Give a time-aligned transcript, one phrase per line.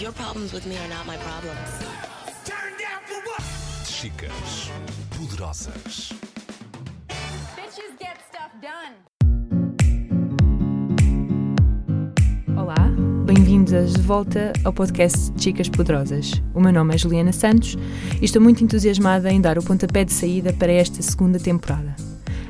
[0.00, 1.68] Your problems with me are not my problems.
[2.42, 3.42] Turn down for what?
[3.84, 4.70] Chicas
[5.10, 6.14] poderosas.
[7.54, 8.96] Bitches get stuff done.
[12.56, 12.88] Olá,
[13.26, 16.32] bem-vindas de volta ao podcast Chicas Poderosas.
[16.54, 17.76] O meu nome é Juliana Santos
[18.22, 21.94] e estou muito entusiasmada em dar o pontapé de saída para esta segunda temporada.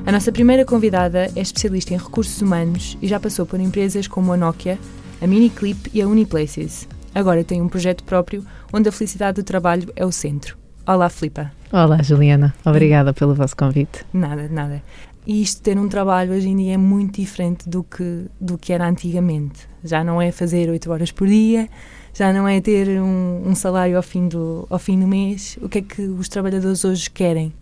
[0.05, 4.31] A nossa primeira convidada é especialista em recursos humanos e já passou por empresas como
[4.31, 4.79] a Nokia,
[5.21, 6.87] a Miniclip e a Uniplaces.
[7.13, 8.43] Agora tem um projeto próprio
[8.73, 10.57] onde a felicidade do trabalho é o centro.
[10.87, 11.51] Olá, Filipa.
[11.71, 12.53] Olá, Juliana.
[12.65, 14.03] Obrigada pelo vosso convite.
[14.11, 14.81] Nada, nada.
[15.25, 18.73] E isto ter um trabalho hoje em dia é muito diferente do que, do que
[18.73, 19.69] era antigamente.
[19.83, 21.69] Já não é fazer 8 horas por dia,
[22.11, 25.59] já não é ter um, um salário ao fim, do, ao fim do mês.
[25.61, 27.53] O que é que os trabalhadores hoje querem?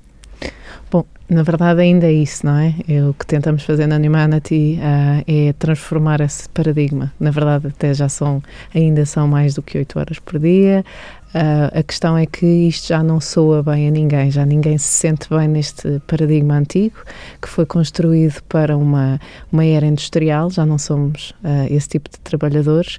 [0.91, 2.73] Bom, na verdade ainda é isso, não é?
[2.87, 7.13] é o que tentamos fazer na Humanity uh, é transformar esse paradigma.
[7.19, 8.41] Na verdade até já são,
[8.73, 10.83] ainda são mais do que 8 horas por dia.
[11.29, 14.87] Uh, a questão é que isto já não soa bem a ninguém, já ninguém se
[14.87, 16.95] sente bem neste paradigma antigo
[17.39, 22.19] que foi construído para uma, uma era industrial, já não somos uh, esse tipo de
[22.21, 22.97] trabalhadores.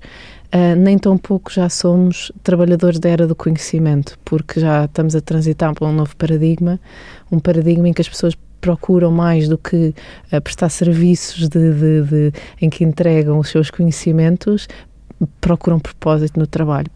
[0.53, 5.21] Uh, nem tão pouco já somos trabalhadores da era do conhecimento, porque já estamos a
[5.21, 6.81] transitar para um novo paradigma,
[7.31, 9.95] um paradigma em que as pessoas procuram mais do que
[10.33, 14.67] uh, prestar serviços de, de, de, em que entregam os seus conhecimentos,
[15.41, 16.87] procuram propósito no trabalho.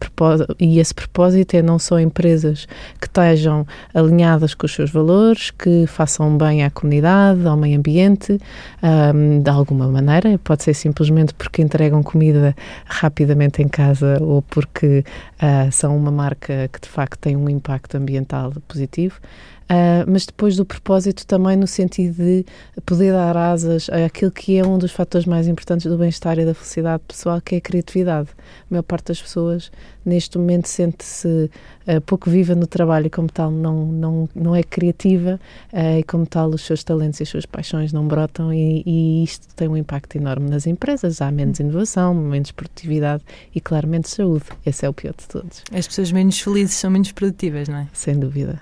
[0.59, 2.67] E esse propósito é não só empresas
[3.01, 8.39] que estejam alinhadas com os seus valores, que façam bem à comunidade, ao meio ambiente,
[8.83, 10.39] um, de alguma maneira.
[10.43, 12.55] Pode ser simplesmente porque entregam comida
[12.87, 15.05] rapidamente em casa ou porque
[15.43, 19.21] uh, são uma marca que de facto tem um impacto ambiental positivo.
[19.65, 22.45] Uh, mas depois do propósito também no sentido de
[22.85, 26.53] poder dar asas àquilo que é um dos fatores mais importantes do bem-estar e da
[26.53, 28.29] felicidade pessoal, que é a criatividade.
[28.39, 29.73] A maior parte das pessoas
[30.05, 31.51] neste momento sente-se
[31.89, 35.41] uh, pouco viva no trabalho e como tal não, não, não é criativa
[35.73, 39.25] uh, e como tal os seus talentos e as suas paixões não brotam e, e
[39.25, 41.23] isto tem um impacto enorme nas empresas.
[41.23, 43.23] Há menos inovação, menos produtividade
[43.55, 44.45] e claro menos saúde.
[44.67, 45.63] Esse é o pior de todos.
[45.73, 47.89] As pessoas menos felizes são menos produtivas, não é?
[47.95, 48.61] Sem dúvida.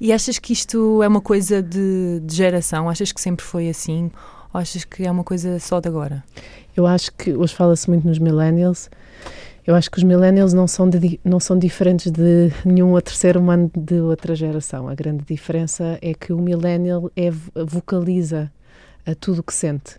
[0.00, 2.88] E achas que isto é uma coisa de, de, geração?
[2.88, 4.10] Achas que sempre foi assim?
[4.52, 6.24] Ou achas que é uma coisa só de agora?
[6.74, 8.88] Eu acho que hoje fala-se muito nos millennials.
[9.66, 13.36] Eu acho que os millennials não são, de, não são diferentes de nenhum outro ser
[13.36, 14.88] humano de outra geração.
[14.88, 17.30] A grande diferença é que o millennial é,
[17.66, 18.50] vocaliza
[19.04, 19.96] a tudo o que sente.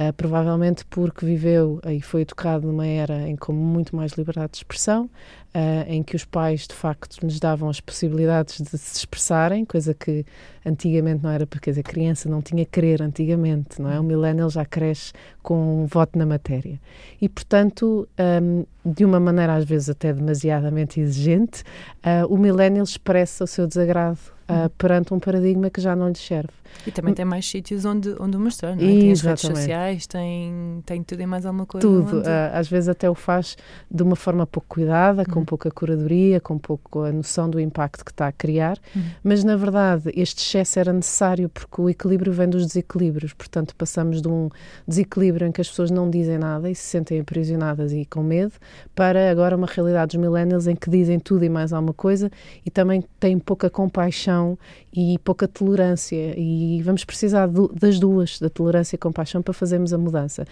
[0.00, 4.56] Uh, provavelmente porque viveu e foi educado numa era em com muito mais liberdade de
[4.56, 5.10] expressão,
[5.54, 9.92] uh, em que os pais de facto lhes davam as possibilidades de se expressarem, coisa
[9.92, 10.24] que
[10.64, 14.00] antigamente não era, porque a criança não tinha querer antigamente, não é?
[14.00, 15.12] O millennial já cresce
[15.42, 16.80] com um voto na matéria.
[17.20, 18.08] E, portanto,
[18.42, 21.62] um, de uma maneira às vezes até demasiadamente exigente,
[21.98, 24.18] uh, o millennial expressa o seu desagrado
[24.50, 26.50] uh, perante um paradigma que já não lhe serve.
[26.86, 28.86] E também tem mais sítios onde, onde o mostrar, não é?
[28.86, 31.86] Tem as redes sociais, tem, tem tudo e mais alguma coisa.
[31.86, 32.18] Tudo.
[32.18, 32.28] Onde...
[32.28, 33.56] Uh, às vezes até o faz
[33.90, 35.44] de uma forma pouco cuidada, com uhum.
[35.44, 39.02] pouca curadoria, com pouco a noção do impacto que está a criar, uhum.
[39.22, 44.22] mas na verdade este excesso era necessário porque o equilíbrio vem dos desequilíbrios, portanto passamos
[44.22, 44.48] de um
[44.86, 48.52] desequilíbrio em que as pessoas não dizem nada e se sentem aprisionadas e com medo,
[48.94, 52.30] para agora uma realidade dos millennials em que dizem tudo e mais alguma coisa
[52.64, 54.58] e também têm pouca compaixão compaixão
[54.92, 59.92] e pouca tolerância e vamos precisar do, das duas, da tolerância e compaixão para fazermos
[59.92, 60.44] a mudança.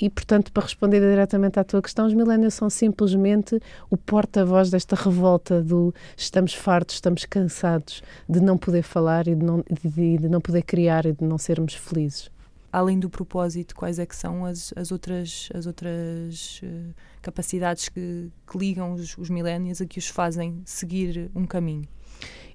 [0.00, 4.94] E, portanto, para responder diretamente à tua questão, os millennials são simplesmente o porta-voz desta
[4.94, 10.28] revolta do estamos fartos, estamos cansados de não poder falar e de não, de, de
[10.28, 12.30] não poder criar e de não sermos felizes
[12.72, 18.30] além do propósito, quais é que são as, as outras, as outras uh, capacidades que,
[18.48, 21.88] que ligam os, os a que os fazem seguir um caminho?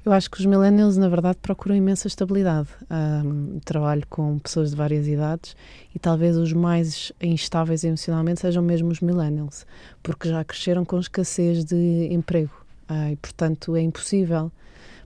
[0.05, 2.69] Eu acho que os millennials, na verdade, procuram imensa estabilidade.
[2.91, 5.55] Um, trabalho com pessoas de várias idades
[5.95, 9.65] e talvez os mais instáveis emocionalmente sejam mesmo os millennials,
[10.03, 12.51] porque já cresceram com escassez de emprego
[12.87, 14.51] uh, e, portanto, é impossível.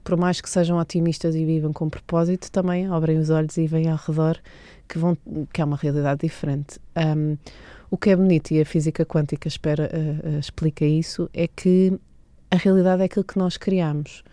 [0.04, 3.90] Por mais que sejam otimistas e vivam com propósito, também abrem os olhos e veem
[3.90, 4.38] ao redor
[4.86, 5.18] que, vão,
[5.54, 6.78] que é uma realidade diferente.
[6.98, 7.38] Um,
[7.90, 11.98] o que é bonito e a física quântica espera, uh, uh, explica isso é que
[12.52, 14.24] a realidade é aquilo que nós criamos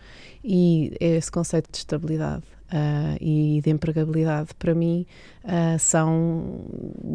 [0.42, 5.06] e esse conceito de estabilidade uh, e de empregabilidade para mim
[5.44, 6.64] uh, são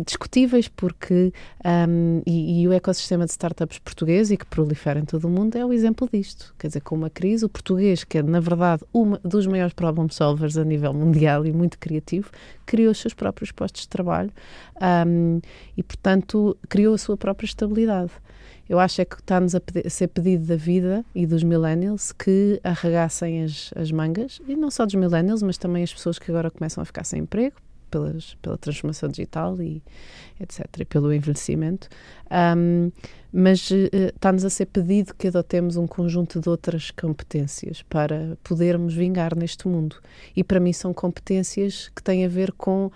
[0.05, 1.33] discutíveis porque
[1.65, 5.55] um, e, e, o ecossistema de startups português e que prolifera em todo o mundo
[5.55, 6.53] é o exemplo disto.
[6.57, 10.09] Quer dizer, com uma crise, o português, que é na verdade um dos maiores problem
[10.09, 12.29] solvers a nível mundial e muito criativo,
[12.65, 14.31] criou os seus próprios postos de trabalho
[15.07, 15.39] um,
[15.75, 18.11] e, portanto, criou a sua própria estabilidade.
[18.71, 22.57] Eu acho é que está-nos a, a ser pedido da vida e dos millennials que
[22.63, 26.49] arregassem as, as mangas, e não só dos millennials, mas também as pessoas que agora
[26.49, 27.57] começam a ficar sem emprego
[27.91, 29.83] pelas, pela transformação digital e
[30.39, 30.65] etc.
[30.79, 31.89] e pelo envelhecimento.
[32.29, 32.93] Ahm,
[33.29, 38.93] mas eh, está-nos a ser pedido que adotemos um conjunto de outras competências para podermos
[38.93, 39.97] vingar neste mundo.
[40.33, 42.89] E para mim são competências que têm a ver com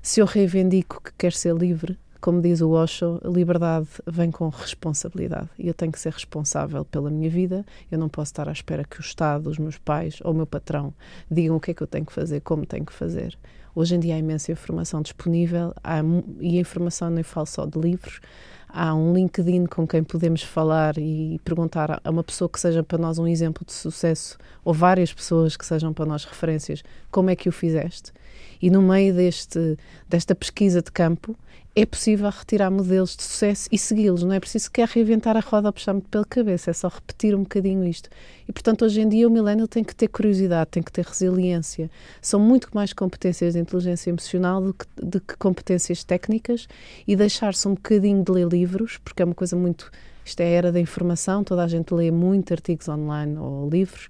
[0.00, 4.48] se eu reivindico que quero ser livre, como diz o Osho, a liberdade vem com
[4.48, 7.64] responsabilidade e eu tenho que ser responsável pela minha vida.
[7.90, 10.46] Eu não posso estar à espera que o Estado, os meus pais ou o meu
[10.46, 10.92] patrão
[11.30, 13.38] digam o que é que eu tenho que fazer, como tenho que fazer.
[13.74, 16.00] Hoje em dia há imensa informação disponível há,
[16.40, 18.20] e a informação nem falo só de livros.
[18.68, 22.82] Há um LinkedIn com quem podemos falar e perguntar a- a uma pessoa que seja
[22.82, 27.30] para nós um exemplo de sucesso ou várias pessoas que sejam para nós referências, como
[27.30, 28.12] é que o fizeste?
[28.60, 29.78] E no meio deste,
[30.08, 31.36] desta pesquisa de campo,
[31.80, 34.24] é possível retirar modelos de sucesso e segui-los.
[34.24, 37.42] Não é preciso sequer reinventar a roda ou puxar-me pela cabeça, é só repetir um
[37.42, 38.10] bocadinho isto.
[38.48, 41.88] E, portanto, hoje em dia o millennial tem que ter curiosidade, tem que ter resiliência.
[42.20, 46.66] São muito mais competências de inteligência emocional do que, do que competências técnicas
[47.06, 49.88] e deixar-se um bocadinho de ler livros, porque é uma coisa muito.
[50.24, 54.08] Isto é a era da informação, toda a gente lê muito artigos online ou livros.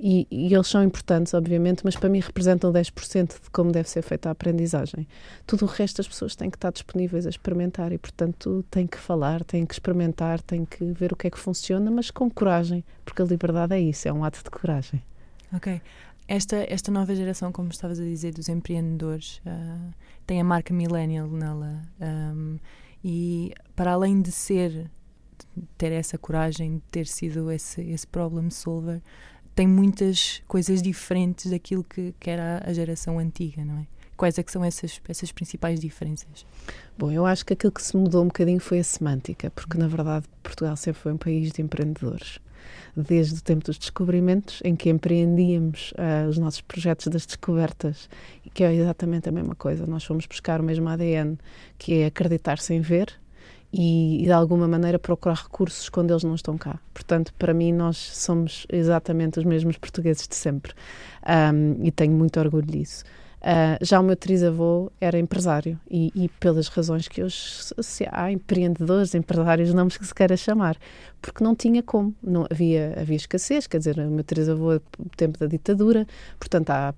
[0.00, 4.02] E, e eles são importantes, obviamente, mas para mim representam 10% de como deve ser
[4.02, 5.08] feita a aprendizagem.
[5.46, 8.98] Tudo o resto as pessoas têm que estar disponíveis a experimentar e, portanto, têm que
[8.98, 12.84] falar, têm que experimentar, têm que ver o que é que funciona, mas com coragem,
[13.04, 15.02] porque a liberdade é isso, é um ato de coragem.
[15.52, 15.80] Ok.
[16.28, 19.90] Esta, esta nova geração, como estavas a dizer, dos empreendedores, ah,
[20.26, 21.82] tem a marca millennial nela.
[22.00, 22.58] ahm,
[23.02, 24.90] e para além de ser,
[25.56, 29.00] de ter essa coragem, de ter sido esse, esse problem solver,
[29.58, 33.86] tem muitas coisas diferentes daquilo que, que era a geração antiga, não é?
[34.16, 36.46] Quais é que são essas, essas principais diferenças?
[36.96, 39.88] Bom, eu acho que aquilo que se mudou um bocadinho foi a semântica, porque na
[39.88, 42.38] verdade Portugal sempre foi um país de empreendedores.
[42.96, 48.08] Desde o tempo dos descobrimentos, em que empreendíamos ah, os nossos projetos das descobertas,
[48.54, 49.84] que é exatamente a mesma coisa.
[49.88, 51.36] Nós fomos buscar o mesmo ADN,
[51.76, 53.12] que é acreditar sem ver
[53.72, 56.78] e, e, de alguma maneira procurar recursos quando eles não estão cá.
[56.94, 60.72] Portanto, para mim, nós somos exatamente os mesmos portugueses de sempre
[61.22, 63.04] Ahm, e tenho muito orgulho disso.
[63.40, 67.38] Ah, já o meu trisavô era empresário e, e pelas razões que hoje
[67.80, 70.76] se há empreendedores, empresários, nomes que se queira chamar,
[71.20, 75.10] porque não tinha como, não havia, havia escassez, quer dizer, o meu trisavô é do
[75.16, 76.06] tempo da ditadura,
[76.38, 76.94] portanto há,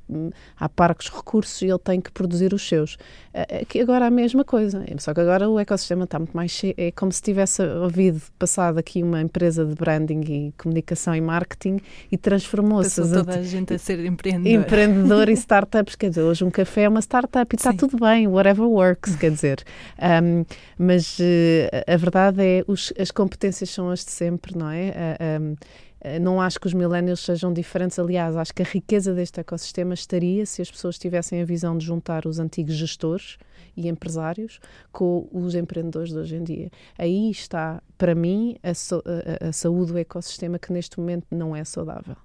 [0.59, 2.97] há parcos recursos e ele tem que produzir os seus.
[3.35, 6.75] Ah, Aqui agora a mesma coisa, só que agora o ecossistema está muito mais cheio,
[6.77, 11.79] é como se tivesse havido, passado aqui uma empresa de branding e comunicação e marketing
[12.11, 14.61] e transformou-se toda a gente a ser empreendedor.
[14.61, 17.77] empreendedor e startups, quer dizer, hoje um café é uma startup e está Sim.
[17.77, 19.63] tudo bem, whatever works, quer dizer.
[20.01, 20.45] Um,
[20.79, 25.17] mas eh, a verdade é, os, as competências são as sempre, não é?
[25.41, 25.55] Um,
[26.01, 29.95] eh, não acho que os millennials sejam diferentes, aliás, acho que a riqueza deste ecossistema
[29.95, 33.39] estaria se as pessoas tivessem a visão de juntar os antigos gestores
[33.77, 34.61] e empresários
[34.93, 36.71] com os empreendedores de hoje em dia.
[36.99, 39.03] Aí está, para mim, a, so-
[39.43, 42.17] a- a- saúde do ecossistema que neste momento não é saudável.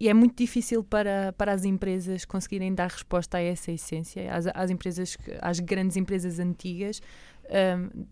[0.00, 4.34] E é muito difícil para, para as empresas conseguirem dar resposta a essa essência.
[4.34, 7.00] Às, às empresas, às grandes empresas antigas,
[7.44, 8.04] hum,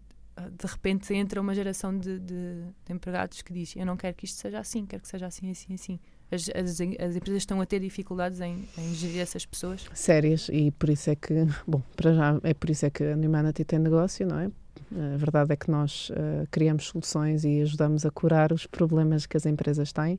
[0.48, 4.24] de repente entra uma geração de, de- de empregados que diz: Eu não quero que
[4.24, 6.00] isto seja assim, quero que seja assim, assim, assim.
[6.32, 9.84] As, as, as empresas estão a ter dificuldades em, em gerir essas pessoas.
[9.92, 11.34] sérias e por isso é que,
[11.66, 14.50] bom, para já é por isso é que a Humanity tem negócio, não é?
[14.92, 19.36] A verdade é que nós eh, criamos soluções e ajudamos a curar os problemas que
[19.36, 20.18] as empresas têm,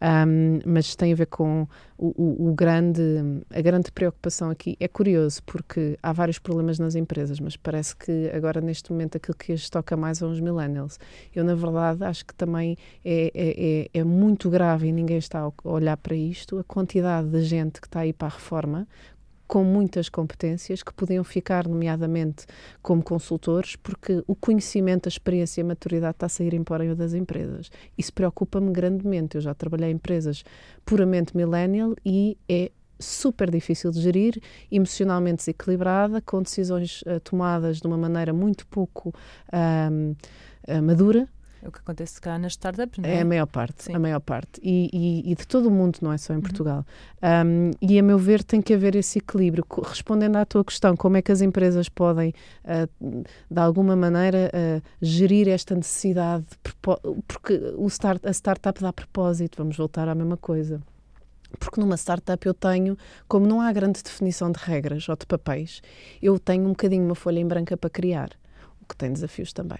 [0.00, 3.00] Ahm, mas tem a ver com o, o- o grande,
[3.54, 4.76] a grande preocupação aqui.
[4.80, 9.36] É curioso porque há vários problemas nas empresas, mas parece que agora neste momento aquilo
[9.36, 10.98] que as toca mais são os millennials.
[11.34, 15.40] Eu na verdade acho que também é, é, é, é muito grave e ninguém está
[15.40, 18.88] a olhar para isto a quantidade de gente que está aí para a reforma
[19.52, 22.46] com muitas competências que podiam ficar, nomeadamente,
[22.80, 27.12] como consultores, porque o conhecimento, a experiência e a maturidade está a sair embora das
[27.12, 27.70] empresas.
[27.98, 29.34] Isso preocupa-me grandemente.
[29.34, 30.42] Eu já trabalhei em empresas
[30.86, 34.40] puramente millennial e é super difícil de gerir,
[34.70, 39.12] emocionalmente desequilibrada, com decisões eh, tomadas de uma maneira muito pouco
[39.52, 39.90] ah,
[40.82, 41.28] madura,
[41.64, 43.20] É o que acontece cá nas startups, não é é?
[43.20, 43.94] a maior parte, Sim.
[43.94, 44.60] a maior parte.
[44.60, 46.84] E, e- e de todo o mundo, não é só em Portugal.
[47.22, 49.64] Um, e a meu ver tem que haver esse equilíbrio.
[49.84, 54.82] Respondendo à tua questão, como é que as empresas podem, ah, de alguma maneira, ah,
[55.00, 56.46] gerir esta necessidade,
[57.28, 60.80] porque o start, a startup dá propósito, vamos voltar à mesma coisa.
[61.60, 62.96] Porque numa startup eu tenho,
[63.28, 65.80] como não há grande definição de regras ou de papéis,
[66.20, 68.30] eu tenho um bocadinho uma folha em branca para criar.
[68.82, 69.78] O que tem desafios também.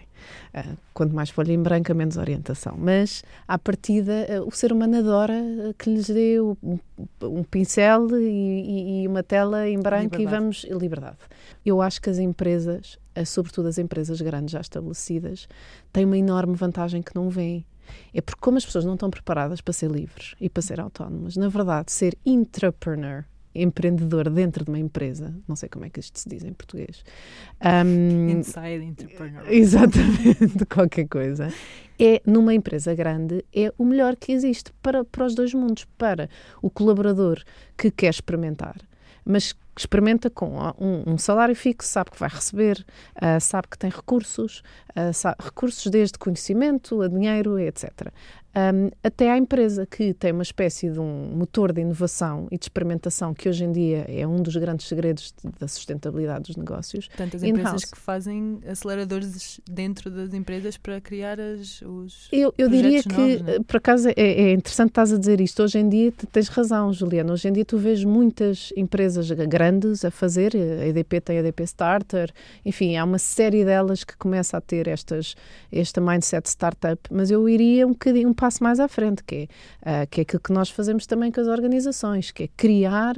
[0.55, 2.77] Uh, quanto mais folha em branca, menos orientação.
[2.79, 6.79] Mas, à partida, uh, o ser humano adora uh, que lhes dê um,
[7.23, 10.23] um pincel e, e, uma tela em branco liberdade.
[10.23, 10.67] e vamos.
[10.71, 11.19] liberdade.
[11.65, 15.49] Eu acho que as empresas, sobretudo as empresas grandes já estabelecidas,
[15.93, 17.67] têm uma enorme vantagem que não vêm.
[18.15, 21.37] É porque, como as pessoas não estão preparadas para ser livres e para ser autónomas,
[21.37, 26.19] na verdade, ser intrapreneur empreendedor dentro de uma empresa, não sei como é que isto
[26.19, 27.05] se diz em português.
[27.63, 29.45] Um, Inside entrepreneur.
[29.53, 31.53] Exatamente, qualquer coisa.
[31.99, 35.85] É, numa empresa grande, é o melhor que existe para, para os dois mundos.
[35.97, 36.29] Para
[36.61, 37.43] o colaborador
[37.77, 38.77] que quer experimentar,
[39.25, 42.85] mas experimenta com um, um, salário fixo, sabe que vai receber,
[43.17, 48.13] uh, sabe que tem recursos, uh, sabe, recursos desde conhecimento a dinheiro, etc
[48.55, 52.65] um, até à empresa que tem uma espécie de um motor de inovação e de
[52.65, 57.09] experimentação que hoje em dia é um dos grandes segredos de, da sustentabilidade dos negócios.
[57.09, 62.69] Portanto, as empresas que fazem aceleradores dentro das empresas para criar as, os Eu, eu
[62.69, 63.61] diria que, novos, é?
[63.61, 65.63] por acaso, é, é, interessante estás a dizer isto.
[65.63, 67.33] Hoje em dia tens razão, Juliana.
[67.33, 71.63] Hoje em dia tu vês muitas empresas grandes a fazer, a EDP tem a EDP
[71.63, 72.31] Starter,
[72.65, 75.35] enfim, há uma série delas que começa a ter estas,
[75.73, 79.49] esta mindset startup, mas eu iria um bocadinho um passo mais à frente, que
[79.85, 83.15] é, uh, que é aquilo que nós fazemos também com as organizações, que é criar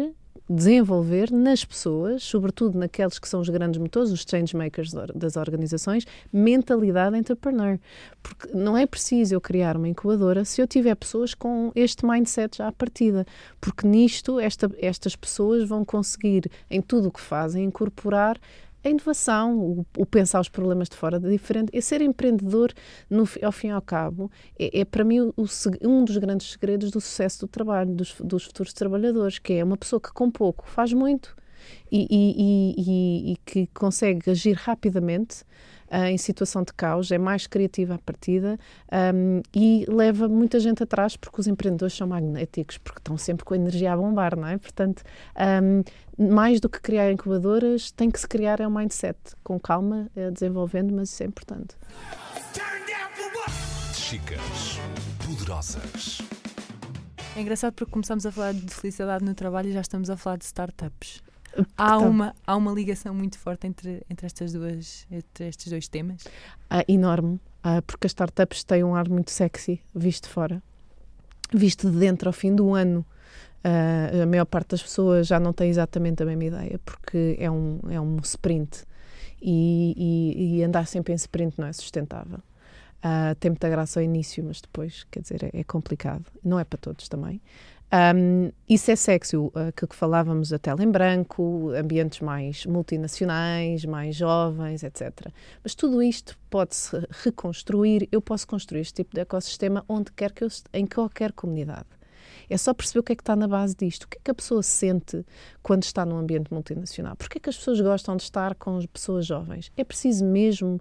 [0.46, 6.06] desenvolver nas pessoas, sobretudo naqueles que são os grandes motores, os change makers das organizações,
[6.30, 7.78] mentalidade entrepreneur.
[8.22, 12.58] Porque não é preciso eu criar uma incubadora se eu tiver pessoas com este mindset
[12.58, 13.26] já à partida.
[13.58, 18.38] Porque nisto, esta, estas pessoas vão conseguir, em tudo o que fazem, incorporar
[18.84, 22.72] a inovação, o, o, pensar os problemas de fora de diferente, é ser empreendedor,
[23.08, 25.46] no, ao fim e ao cabo, é, é para mim o,
[25.82, 29.76] um dos grandes segredos do sucesso do trabalho, dos, dos futuros trabalhadores, que é uma
[29.76, 31.34] pessoa que com pouco faz muito
[31.90, 35.44] e, e, e, e que consegue agir rapidamente
[35.90, 38.58] uh, em situação de caos, é mais criativa à partida
[39.14, 43.54] um, e leva muita gente atrás porque os empreendedores são magnéticos, porque estão sempre com
[43.54, 44.58] a energia a bombar, não é?
[44.58, 45.02] Portanto,
[45.62, 45.82] um,
[46.32, 50.30] mais do que criar incubadoras, tem que se criar é um mindset com calma, uh,
[50.30, 51.76] desenvolvendo, mas isso é importante.
[53.94, 54.78] Chicas
[55.26, 56.18] poderosas.
[57.36, 60.36] É engraçado porque começamos a falar de felicidade no trabalho e já estamos a falar
[60.36, 61.20] de startups.
[61.76, 66.24] Há uma, há uma ligação muito forte entre, entre, estas duas, entre estes dois temas?
[66.68, 70.62] Ah, enorme, ah, porque as startups têm um ar muito sexy, visto fora.
[71.52, 73.04] Visto de dentro, ao fim do ano,
[73.62, 77.50] ah, a maior parte das pessoas já não tem exatamente a mesma ideia, porque é
[77.50, 78.84] um, é um sprint.
[79.40, 82.40] E, e, e andar sempre em sprint não é sustentável.
[83.04, 86.24] Uh, tem muita graça ao início, mas depois, quer dizer, é, é complicado.
[86.42, 87.38] Não é para todos também.
[87.92, 94.16] Um, isso é sexy, aquilo que falávamos, a tela em branco, ambientes mais multinacionais, mais
[94.16, 95.28] jovens, etc.
[95.62, 100.42] Mas tudo isto pode-se reconstruir, eu posso construir este tipo de ecossistema onde quer que
[100.42, 101.86] eu, em qualquer comunidade.
[102.48, 104.04] É só perceber o que é que está na base disto.
[104.04, 105.24] O que é que a pessoa sente
[105.62, 107.16] quando está num ambiente multinacional?
[107.16, 109.72] Porquê é que as pessoas gostam de estar com as pessoas jovens?
[109.76, 110.80] É preciso mesmo...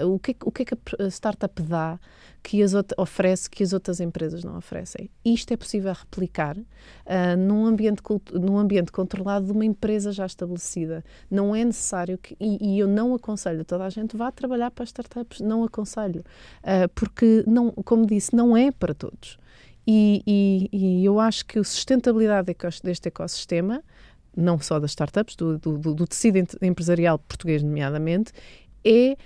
[0.00, 1.98] Uh, o, que é, o que é que a startup dá
[2.42, 5.08] que as oferece que as outras empresas não oferecem?
[5.24, 8.02] Isto é possível replicar uh, num, ambiente,
[8.32, 11.04] num ambiente controlado de uma empresa já estabelecida.
[11.30, 12.36] Não é necessário que...
[12.38, 15.40] E, e eu não aconselho toda a gente vá trabalhar para startups.
[15.40, 16.24] Não aconselho.
[16.62, 19.38] Uh, porque, não, como disse, não é para todos.
[19.86, 23.82] E, e, e, eu acho que a sustentabilidade deste ecossistema,
[24.36, 28.32] não só das startups, do, do, do tecido empresarial português, nomeadamente,
[28.84, 29.16] é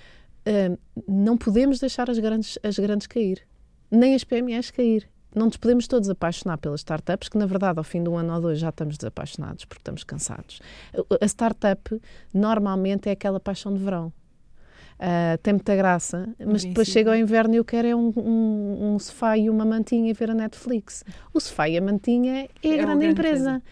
[0.46, 3.46] uh, não podemos deixar as grandes, as grandes cair,
[3.90, 5.08] nem as PMEs cair.
[5.34, 8.34] Não nos podemos todos apaixonar pelas startups, que na verdade ao fim de um ano
[8.34, 10.60] ou dois já estamos desapaixonados porque estamos cansados.
[11.20, 12.00] A startup
[12.32, 14.12] normalmente é aquela paixão de verão
[14.98, 18.94] Uh, tem muita graça, mas depois chega ao inverno e eu quero é um, um,
[18.94, 21.04] um, sofá e uma mantinha e ver a Netflix.
[21.32, 23.50] O sofá e a mantinha é a é grande, grande empresa.
[23.56, 23.62] empresa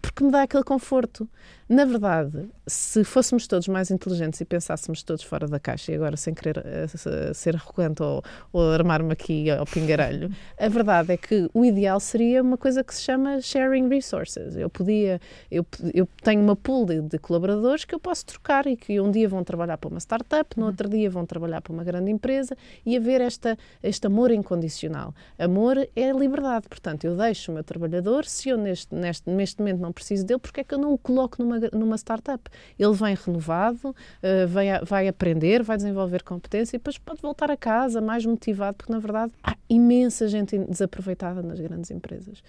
[0.00, 1.28] porque me dá aquele conforto.
[1.68, 6.16] Na verdade, se fôssemos todos mais inteligentes e pensássemos todos fora da caixa, e agora
[6.16, 11.50] sem querer uh, ser arrogante ou, ou armar-me aqui ao pingarelho, a verdade é que
[11.52, 14.56] o ideal seria uma coisa que se chama sharing resources.
[14.56, 18.74] Eu podia, eu, eu tenho uma pool de, de colaboradores que eu posso trocar e
[18.74, 20.70] que um dia vão trabalhar para uma startup, no uhum.
[20.70, 25.14] outro dia vão trabalhar para uma grande empresa e haver esta, este amor incondicional.
[25.38, 29.77] Amor é liberdade, portanto, eu deixo o meu trabalhador, se eu neste, neste, neste momento
[29.78, 32.50] não preciso dele, porque é que eu não o coloco numa, numa startup?
[32.78, 37.56] Ele vem renovado, uh, vai, vai aprender, vai desenvolver competência e depois pode voltar a
[37.56, 42.42] casa mais motivado, porque na verdade há imensa gente desaproveitada nas grandes empresas.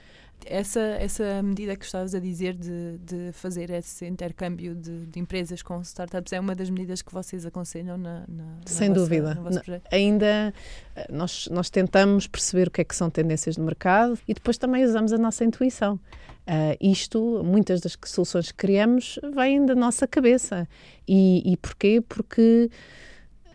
[0.46, 5.62] Essa, essa medida que estavas a dizer de, de fazer esse intercâmbio de, de empresas
[5.62, 9.36] com startups é uma das medidas que vocês aconselham na, na Sem na vossa- dúvida.
[9.36, 9.84] projeto?
[9.92, 10.54] Ainda
[10.96, 14.58] eh, nós, nós tentamos perceber o que é que são tendências de mercado e depois
[14.58, 16.00] também usamos a nossa intuição.
[16.48, 20.68] Ah, isto, muitas das soluções que criamos vêm da nossa cabeça.
[21.08, 22.02] E, e porquê?
[22.08, 22.72] Porque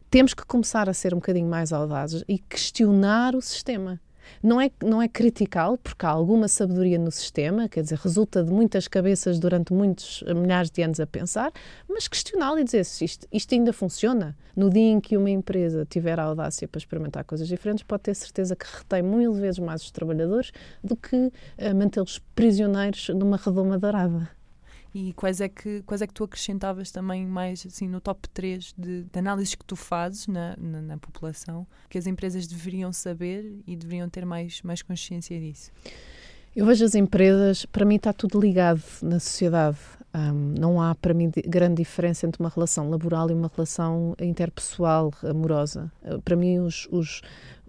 [0.09, 4.01] temos que começar a ser um bocadinho mais audazes e questionar o sistema.
[4.43, 8.51] Não é, não é criticá-lo, porque há alguma sabedoria no sistema, quer dizer, resulta de
[8.51, 11.53] muitas cabeças durante muitos milhares de anos a pensar,
[11.89, 14.37] mas questioná-lo e dizer se isto, isto ainda funciona.
[14.57, 18.15] No dia em que uma empresa tiver a audácia para experimentar coisas diferentes, pode ter
[18.15, 20.53] certeza que retém mil vezes mais os trabalhadores
[20.83, 24.29] do que eh, mantê-los prisioneiros numa redoma dourada.
[24.95, 28.75] E quais é, que, quais é que tu acrescentavas também mais assim no top 3
[28.79, 33.59] de, de análises que tu fazes na, na, na população que as empresas deveriam saber
[33.67, 35.73] e deveriam ter mais, mais consciência disso?
[36.55, 39.79] Eu vejo as empresas, para mim está tudo ligado na sociedade.
[40.13, 45.13] Ahm, não há, para mim, grande diferença entre uma relação laboral e uma relação interpessoal,
[45.25, 45.91] amorosa.
[46.05, 47.21] Ah, para mim, os, os,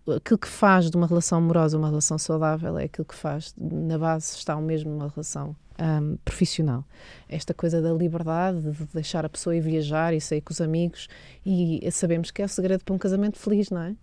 [0.08, 3.98] aquilo que faz de uma relação amorosa uma relação saudável é aquilo que faz, na
[3.98, 6.84] base, está o mesmo uma relação ahm, profissional.
[7.28, 11.08] Esta coisa da liberdade, de deixar a pessoa ir viajar e sair com os amigos,
[11.46, 13.96] e sabemos que é o segredo para um casamento feliz, não é?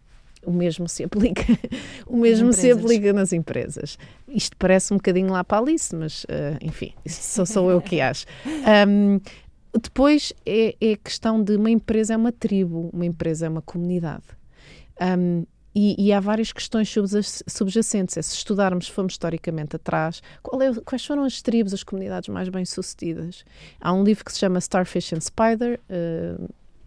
[0.44, 1.44] O mesmo se aplica,
[2.04, 3.96] o mesmo se aplica nas empresas.
[4.26, 8.00] Isto parece um bocadinho lá para a Alice, mas eh, enfim, sou, sou eu que
[8.00, 8.26] acho.
[8.66, 9.20] Ahm,
[9.80, 14.24] depois é, é questão de uma empresa é uma tribo, uma empresa é uma comunidade.
[15.00, 18.16] Ahm, e, e há várias questões subja- subjacentes.
[18.16, 20.22] É se estudarmos, se formos historicamente atrás,
[20.60, 23.44] é- quais foram as tribos, as comunidades mais bem-sucedidas?
[23.80, 26.36] Há um livro que se chama Starfish and Spider, eh,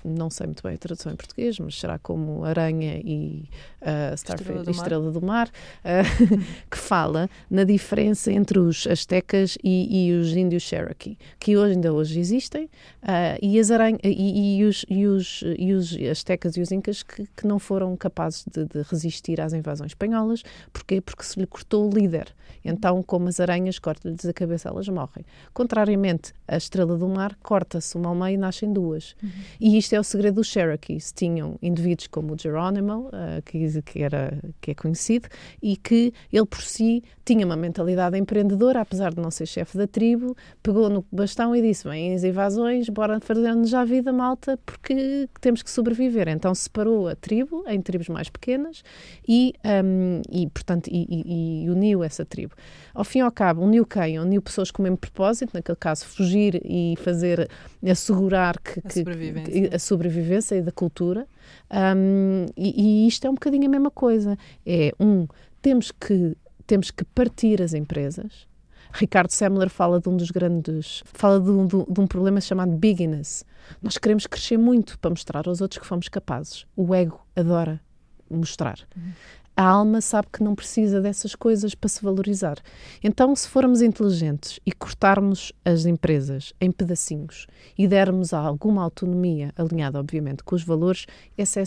[0.06, 3.50] não sei muito bem a tradução em português, mas será como Aranha e
[3.82, 6.38] uh, Starfish, Estrela do Estrela do Mar, uh,
[6.70, 11.92] que fala na diferença entre os astecas e, e os índios Cherokee, que hoje, ainda
[11.92, 16.62] hoje existem, uh, e, as aranha, e, e os, e, os, e os astecas e
[16.62, 20.44] os incas que, que não foram capazes de, de resistir às invasões espanholas.
[20.72, 21.01] Porquê?
[21.01, 22.34] Porque se lhe cortou o líder.
[22.64, 25.24] Então, como as aranhas cortam-lhes a cabeça, elas morrem.
[25.53, 29.16] Contrariamente, a Estrela do Mar corta-se uma ao meio e nascem duas.
[29.60, 31.12] E isto é o segredo dos Cherokees.
[31.12, 35.27] Tinham indivíduos como o Geronimo, uh, que, que, era, que é conhecido,
[35.62, 39.88] e que ele por si tinha uma mentalidade empreendedora, apesar de não ser chefe da
[39.88, 44.59] tribo, pegou no bastão e disse: Bem, as invasões, bora fazer-nos já a vida malta,
[44.66, 46.27] porque temos que sobreviver.
[46.27, 48.83] Então separou a tribo em tribos mais pequenas
[49.27, 52.53] e, um, e portanto, e, e- e uniu essa tribo.
[52.94, 54.20] Ao fim e ao cabo, uniu quem?
[54.20, 57.50] Uniu pessoas com o mesmo propósito, naquele caso, fugir e fazer,
[57.90, 59.51] assegurar que, A que- sobrevivência.
[59.70, 61.27] que- a sobrevivência e da cultura.
[61.72, 64.38] Um, e, e isto é um bocadinho a mesma coisa.
[64.66, 65.27] É um,
[65.61, 66.35] temos que,
[66.66, 68.48] temos que partir as empresas.
[68.94, 73.44] Ricardo Semler fala de um dos grandes, fala de um, de um problema chamado bigness.
[73.82, 76.66] Nós queremos crescer muito para mostrar aos outros que fomos capazes.
[76.75, 77.82] O ego adora
[78.30, 78.80] mostrar.
[79.57, 82.57] A alma sabe que não precisa dessas coisas para se valorizar.
[83.01, 89.98] Então, se formos inteligentes e cortarmos as empresas em pedacinhos e dermos alguma autonomia, alinhada,
[89.98, 91.05] obviamente, com os valores,
[91.37, 91.63] esse é,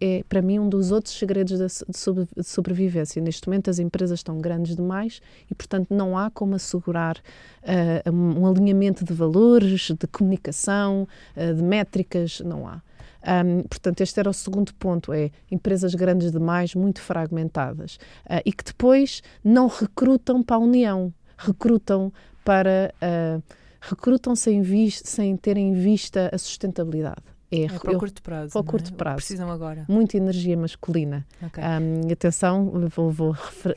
[0.00, 3.20] é para mim, um dos outros segredos da de sobre- de sobrevivência.
[3.20, 7.16] Neste momento, as empresas estão grandes demais e, portanto, não há como assegurar
[7.64, 12.80] ah, um alinhamento de valores, de comunicação, ah, de métricas, não há.
[13.24, 18.52] Um, portanto, este era o segundo ponto: é empresas grandes demais, muito fragmentadas, ah, e
[18.52, 22.12] que depois não recrutam para a união, recrutam
[22.44, 23.40] para ah,
[23.80, 27.31] recrutam sem, sem ter em vista a sustentabilidade.
[27.52, 28.52] É, É para o curto prazo.
[28.52, 28.66] para o é?
[28.66, 29.16] curto que prazo.
[29.16, 29.84] Precisam agora.
[29.88, 31.26] muita energia masculina.
[31.42, 31.62] Ok.
[31.62, 33.74] Um, atenção, vou, vou refer-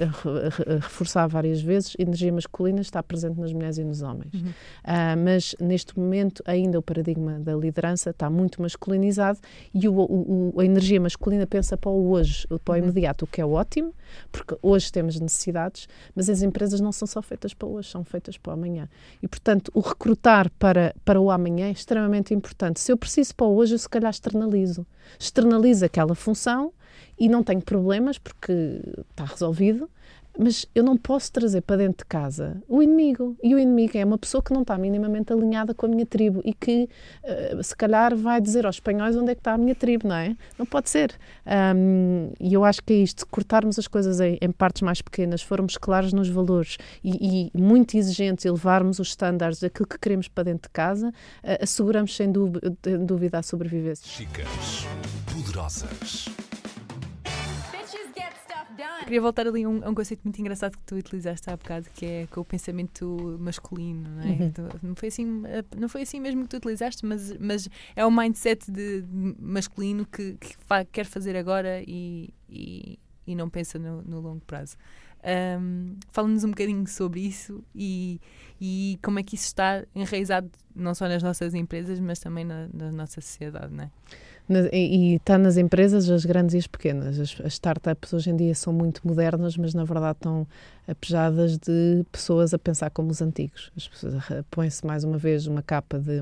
[0.82, 4.34] reforçar várias vezes: energia masculina está presente nas mulheres e nos homens.
[4.34, 4.52] Uhum.
[4.84, 9.40] Ah, mas neste momento, ainda o paradigma da liderança está muito masculinizado
[9.74, 12.84] e o, o- o- a energia masculina pensa para o hoje, para o Uhum.
[12.84, 13.94] imediato, o que é ótimo,
[14.32, 18.38] porque hoje temos necessidades, mas as empresas não são só feitas para hoje, são feitas
[18.38, 18.88] para o amanhã.
[19.22, 22.80] E, portanto, o recrutar para, para o amanhã é extremamente importante.
[22.80, 24.86] Se eu preciso para o hoje, eu se calhar externalizo.
[25.19, 26.73] Externalizo aquela função
[27.17, 29.89] e não tenho problemas porque está resolvido,
[30.38, 33.38] mas eu não posso trazer para dentro de casa o inimigo.
[33.43, 36.41] E o inimigo é uma pessoa que não está minimamente alinhada com a minha tribo
[36.43, 36.89] e que,
[37.24, 40.15] eh, se calhar, vai dizer aos espanhóis onde é que está a minha tribo, não
[40.15, 40.36] é?
[40.58, 41.13] Não pode ser.
[41.45, 45.41] Ahm, e eu acho que é isto: cortarmos as coisas em, em partes mais pequenas,
[45.41, 50.28] formos claros nos valores e, e muito exigentes e levarmos os estándares daquilo que queremos
[50.28, 54.06] para dentro de casa, eh, asseguramos sem dúvida a sobrevivência.
[54.08, 54.86] Chicas
[55.34, 56.45] poderosas.
[58.96, 59.04] Done.
[59.06, 61.88] Queria voltar ali a um, a um conceito muito engraçado que tu utilizaste há bocado,
[61.94, 64.26] que é com o pensamento masculino, não é?
[64.32, 64.52] Uhum.
[64.52, 68.06] Tu- Não, foi assim, eh, não foi assim mesmo que tu utilizaste, mas, mas é
[68.06, 73.50] o mindset de, de masculino que, que fa- quer fazer agora e, e, e não
[73.50, 74.76] pensa no, no longo prazo.
[75.24, 78.22] Ahm, Fala-nos um bocadinho sobre isso e,
[78.62, 82.68] e como é que isso está enraizado não só nas nossas empresas, mas também na,
[82.72, 83.92] na nossa sociedade, não é?
[84.48, 87.20] Na- e está nas empresas, as grandes e as pequenas.
[87.20, 90.48] As, as startups hoje em dia são muito modernas, mas na verdade estão
[90.88, 93.72] apejadas de pessoas a pensar como os antigos.
[93.76, 96.22] As pessoas arra- põem-se mais uma vez uma capa de,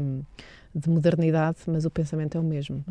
[0.73, 2.83] de modernidade, mas o pensamento é o mesmo.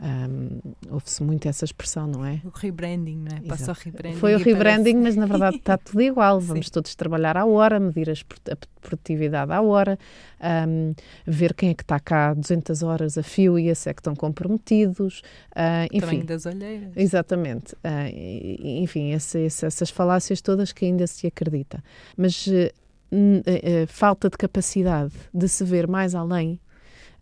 [0.00, 2.40] Ahm, Ouve-se muito essa expressão, não é?
[2.44, 3.40] O rebranding, não é?
[3.40, 4.16] Passou rebranding.
[4.16, 6.38] Foi o rebranding, mas na verdade está tudo igual.
[6.40, 6.72] Vamos Sim.
[6.72, 9.98] todos trabalhar à hora, medir a produtividade à hora,
[10.40, 10.92] ahm,
[11.26, 14.14] ver quem é que está cá 200 horas a fio e esse é que estão
[14.14, 15.20] comprometidos.
[15.56, 16.92] ah, enfim, Tamanho das olheiras.
[16.96, 17.74] Exatamente.
[18.14, 21.82] E- enfim, esse- esse- essas falácias todas que ainda se acredita.
[22.16, 26.60] Mas eh, falta de capacidade de se ver mais além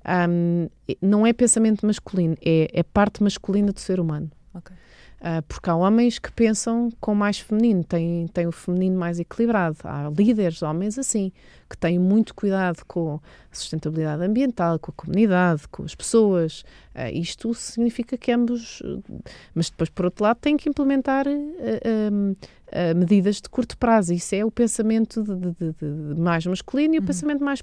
[0.07, 0.69] ahm,
[1.03, 4.31] não é pensamento masculino, é, é parte masculina do ser humano.
[4.55, 4.75] Ok.
[5.21, 9.79] Ah, porque há homens que pensam com mais feminino, têm, têm o feminino mais equilibrado.
[9.83, 11.33] Há líderes, homens assim,
[11.68, 13.14] que têm muito cuidado com
[13.50, 16.64] a sustentabilidade ambiental, com a comunidade, com as pessoas.
[16.94, 18.83] Ah, isto significa que ambos.
[19.55, 21.81] Mas depois, por outro lado, têm que implementar eh,
[22.72, 24.12] eh, medidas de curto prazo.
[24.14, 25.72] Isso é o pensamento de, de-
[26.14, 27.62] de- mais masculino e o pensamento mais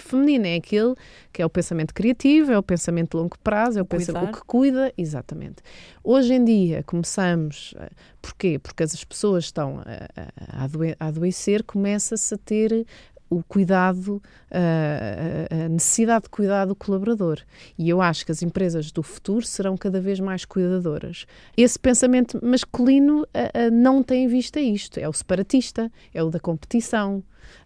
[0.00, 0.46] feminino.
[0.46, 0.94] É aquele
[1.32, 4.40] que é o pensamento criativo, é o pensamento de longo prazo, é o, pensamento cuidar.
[4.40, 4.92] que cuida.
[4.98, 5.56] Exatamente.
[6.02, 7.74] Hoje em dia começamos,
[8.20, 8.58] porquê?
[8.58, 10.20] Porque as pessoas estão a,
[10.60, 10.64] a-
[11.00, 12.86] a adoecer, começa-se a ter
[13.30, 17.40] o cuidado, a, necessidade de cuidar do colaborador.
[17.78, 21.26] E eu acho que as empresas do futuro serão cada vez mais cuidadoras.
[21.56, 23.26] Esse pensamento masculino
[23.72, 24.98] não tem em vista isto.
[24.98, 27.22] É o separatista, é o da competição.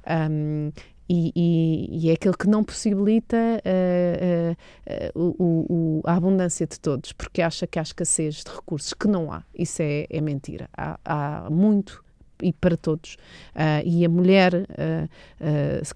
[0.06, 0.70] Ahm,
[1.10, 6.66] e, e- e é aquele que não possibilita eh, eh, o- o- o- a abundância
[6.66, 9.42] de todos, porque acha que há escassez de recursos, que não há.
[9.54, 10.68] Isso é, é mentira.
[10.76, 12.04] Há, há muito
[12.42, 13.16] e para todos.
[13.54, 15.08] Ah, e a mulher, ah,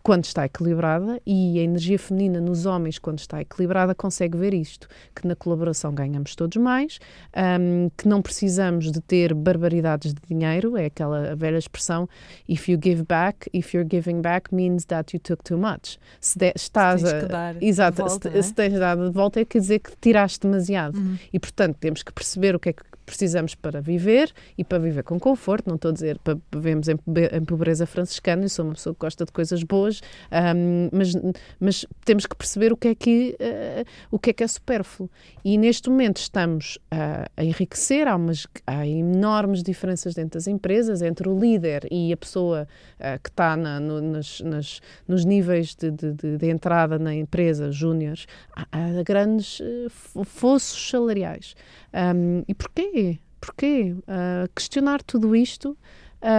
[0.03, 4.89] quando está equilibrada, e a energia feminina nos homens, quando está equilibrada, consegue ver isto:
[5.15, 6.99] que na colaboração ganhamos todos mais,
[7.35, 12.09] ahm, que não precisamos de ter barbaridades de dinheiro, é aquela velha expressão:
[12.49, 15.99] if you give back, if you're giving back, means that you took too much.
[16.21, 17.27] Se de- estás Tens a.
[17.27, 18.43] dar Exato, volta, se, é?
[18.43, 20.99] se tens dado de volta, quer dizer que tiraste demasiado.
[20.99, 21.19] Uhum.
[21.33, 25.03] E, portanto, temos que perceber o que é que precisamos para viver e para viver
[25.03, 25.69] com conforto.
[25.69, 26.97] Não estou a dizer para vivemos em,
[27.33, 31.13] em pobreza franciscana, eu sou uma pessoa que gosta de coisas boas, ahm, mas,
[31.61, 35.11] mas temos que perceber o que é que, eh, o que, é, que é supérfluo.
[35.45, 41.03] E neste momento estamos ah, a enriquecer, há, umas, há enormes diferenças dentro das empresas,
[41.03, 42.69] entre o líder e a pessoa
[43.01, 47.71] ah, que está na- no- nas, nas- nos níveis de, de- de- entrada na empresa,
[47.73, 51.55] júniores, há, há grandes eh, fo- fossos salariais.
[51.95, 53.19] Um, e porquê?
[53.41, 53.97] Porquê?
[54.07, 55.77] Ah, questionar tudo isto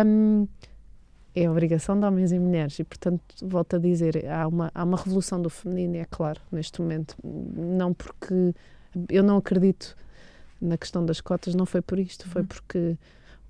[0.05, 0.47] um,
[1.35, 4.97] é obrigação de homens e mulheres e, portanto, volto a dizer, há uma, há uma
[4.97, 7.15] revolução do feminino, é claro, neste momento.
[7.23, 8.53] Não porque
[9.09, 9.95] eu não acredito
[10.61, 12.97] na questão das cotas, não foi por isto, foi porque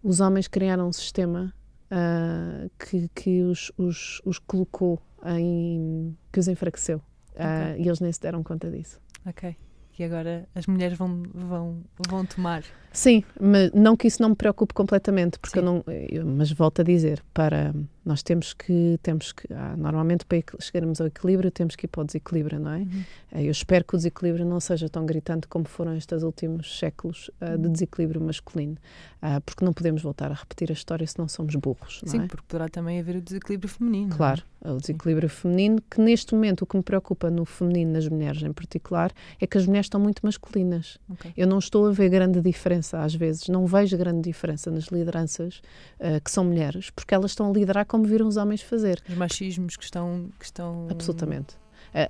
[0.02, 1.54] os homens criaram um sistema
[1.92, 6.18] ah, que, que os, os, os colocou em.
[6.32, 7.02] que os enfraqueceu.
[7.36, 7.84] Ah, Ok.
[7.84, 9.00] E eles nem se deram conta disso.
[9.26, 9.56] Ok.
[9.98, 11.78] E agora as mulheres vão, vão,
[12.10, 12.64] vão tomar.
[12.92, 15.66] Sim, mas não que isso não me preocupe completamente, porque Sim.
[15.66, 17.74] eu não, eu- mas volto a dizer, para
[18.06, 22.02] nós temos que temos que ah, normalmente para chegarmos ao equilíbrio temos que ir para
[22.02, 22.78] o desequilíbrio, não é?
[22.80, 23.04] Uhum.
[23.32, 27.32] Eh, Eu espero que o desequilíbrio não seja tão gritante como foram estes últimos séculos
[27.42, 27.62] ah, Uhum.
[27.64, 28.78] de desequilíbrio masculino,
[29.22, 32.22] Ah, porque não podemos voltar a repetir a história se não somos burros, não Sim,
[32.24, 32.28] é?
[32.28, 34.14] porque poderá também haver o desequilíbrio feminino.
[34.14, 34.18] é?
[34.18, 38.42] Claro, o desequilíbrio feminino, que neste momento o que me preocupa no feminino, nas mulheres
[38.44, 40.98] em particular, é que as mulheres estão muito masculinas.
[41.10, 41.32] Ok.
[41.38, 45.62] Eu não estou a ver grande diferença, às vezes, não vejo grande diferença nas lideranças
[46.00, 49.00] eh, que são mulheres, porque elas estão a liderar como viram os homens fazer.
[49.08, 50.30] Os machismos que estão.
[50.40, 50.88] Que estão...
[50.90, 51.56] Absolutamente.
[51.94, 52.06] A, a-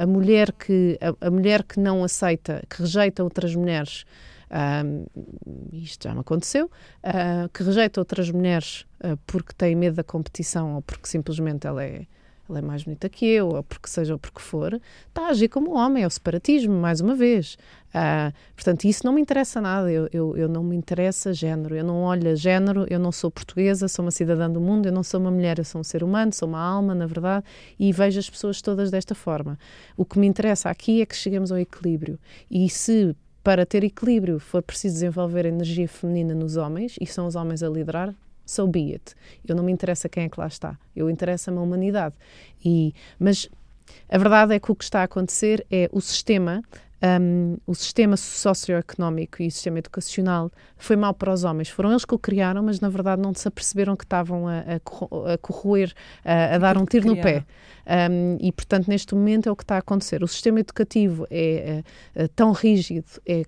[0.00, 4.04] a- a- mulher que, a, mulher que não aceita, que rejeita outras mulheres,
[4.50, 5.04] ahm,
[5.72, 6.70] isto já me aconteceu,
[7.02, 11.82] ah, que rejeita outras mulheres ah, porque tem medo da competição ou porque simplesmente ela
[11.82, 12.06] é,
[12.48, 15.48] ela é mais bonita que eu, ou porque seja o porque for, está a agir
[15.48, 17.56] como homem, é o separatismo, mais uma vez.
[17.92, 21.84] Ah, portanto, isso não me interessa nada, eu, eu, eu não me interessa género, eu
[21.84, 25.02] não olho a género, eu não sou portuguesa, sou uma cidadã do mundo, eu não
[25.02, 27.46] sou uma mulher, eu sou um ser humano, sou uma alma, na verdade,
[27.78, 29.58] e vejo as pessoas todas desta forma.
[29.96, 32.18] O que me interessa aqui é que cheguemos ao equilíbrio.
[32.50, 37.36] E se para ter equilíbrio for preciso desenvolver energia feminina nos homens e são os
[37.36, 39.14] homens a liderar, so be it.
[39.46, 42.14] Eu não me interessa quem é que lá está, eu interessa-me a humanidade.
[42.64, 43.48] E, mas
[44.08, 46.62] a verdade é que o que está a acontecer é o sistema
[47.04, 51.68] um, o sistema socioeconómico e o sistema educacional foi mau para os homens.
[51.68, 55.38] Foram eles que o criaram, mas na verdade não se aperceberam que estavam a, a,
[55.38, 55.92] corroer,
[56.24, 57.44] a, a dar um tiro no pé.
[57.86, 60.22] Um, e, portanto, neste momento é o que está a acontecer.
[60.22, 61.82] O sistema educativo é,
[62.16, 63.42] é, é tão rígido, é,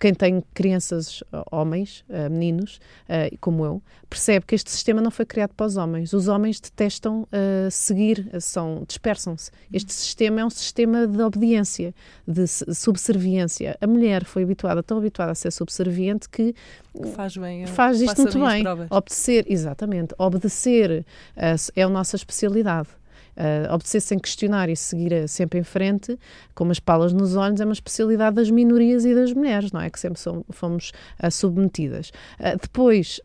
[0.00, 5.26] quem tem crianças, homens, uh, meninos, uh, como eu, percebe que este sistema não foi
[5.26, 6.12] criado para os homens.
[6.12, 9.50] Os homens detestam uh, seguir, são, dispersam-se.
[9.72, 11.94] Este sistema é um sistema de obediência,
[12.26, 12.46] de
[12.78, 13.76] subserviência.
[13.80, 16.54] A mulher foi habituada, tão habituada a ser subserviente que,
[17.14, 18.64] faz, bem, faz isto muito bem.
[18.90, 20.14] Obedecer, exatamente.
[20.18, 21.04] Obedecer
[21.74, 22.88] é a nossa especialidade.
[23.38, 26.18] Uh, obedecer sem questionar e seguir a, sempre em frente,
[26.56, 29.88] com umas palas nos olhos, é uma especialidade das minorias e das mulheres, não é?
[29.88, 32.10] Que sempre somos, fomos uh, submetidas.
[32.40, 33.20] Uh, depois,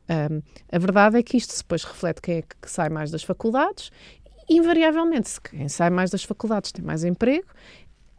[0.71, 3.89] a verdade é que isto depois reflete quem é que sai mais das faculdades
[4.49, 7.47] invariavelmente, quem sai mais das faculdades tem mais emprego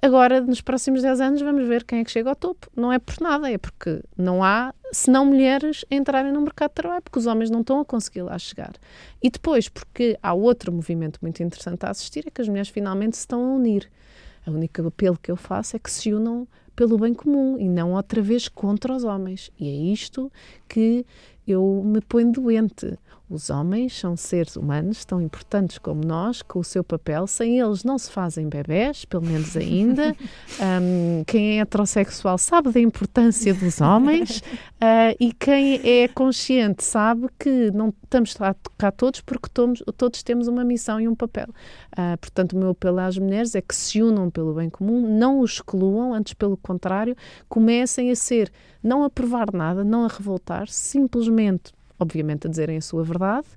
[0.05, 2.71] Agora, nos próximos 10 anos, vamos ver quem é que chega ao topo.
[2.77, 7.01] Não é por nada, é porque não há, senão mulheres entrarem no mercado de trabalho,
[7.01, 8.75] porque os homens não estão a conseguir lá chegar.
[9.23, 13.17] E depois, porque há outro movimento muito interessante a assistir, é que as mulheres finalmente
[13.17, 13.91] se estão a unir.
[14.47, 17.95] O único apelo que eu faço é que se unam pelo bem comum e não
[17.95, 19.51] outra vez contra os homens.
[19.59, 20.31] E é isto
[20.69, 21.07] que
[21.49, 22.99] eu me ponho doente.
[23.35, 27.27] Os homens são seres humanos tão importantes como nós, com o seu papel.
[27.27, 30.15] Sem eles não se fazem bebés, pelo menos ainda.
[30.61, 37.29] Um, quem é heterossexual sabe da importância dos homens uh, e quem é consciente sabe
[37.39, 38.37] que não estamos
[38.79, 41.49] cá todos porque todos, todos temos uma missão e um papel.
[41.93, 45.41] Uh, portanto, o meu apelo às mulheres é que se unam pelo bem comum, não
[45.41, 47.17] os excluam, antes pelo contrário,
[47.49, 51.73] comecem a ser, não a provar nada, não a revoltar, simplesmente
[52.05, 53.49] obviamente, a dizerem a sua verdade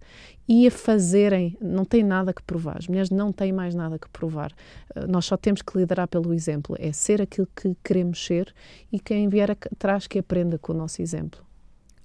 [0.48, 2.78] e a fazerem, não têm nada que provar.
[2.78, 4.52] As mulheres não têm mais nada que provar.
[4.96, 8.54] Uh, nós só temos que liderar pelo exemplo, é ser aquilo que queremos ser
[8.92, 11.46] e quem vier atrás que aprenda com o nosso exemplo.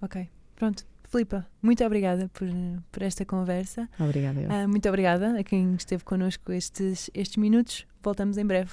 [0.01, 0.85] Ok, pronto.
[1.09, 2.49] Filipa, muito obrigada por,
[2.91, 3.87] por esta conversa.
[4.01, 4.41] Obrigada.
[4.41, 7.87] Uh, muito obrigada a quem esteve connosco estes, estes minutos.
[8.03, 8.73] Voltamos em breve.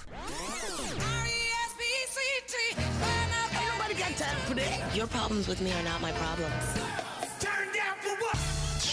[4.95, 6.88] Your problems with me are not my problems.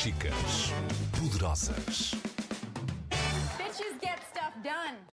[0.06, 0.72] Chicas
[1.18, 2.14] poderosas.
[3.58, 4.96] Bitches get stuff done.